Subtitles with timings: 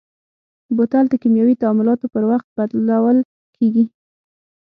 [0.75, 3.17] بوتل د کیمیاوي تعاملاتو پر وخت بدلول
[3.55, 3.85] کېږي.